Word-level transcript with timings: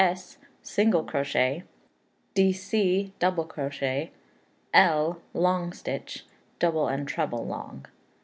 single 0.63 1.03
crochet; 1.03 1.61
Dc., 2.33 3.11
double 3.19 3.45
crochet; 3.45 4.09
L., 4.73 5.21
long 5.31 5.71
stitch; 5.71 6.25
Double 6.57 6.87
and 6.87 7.07
treble 7.07 7.45
long. 7.45 7.85